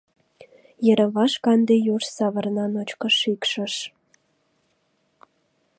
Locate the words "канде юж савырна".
1.45-2.65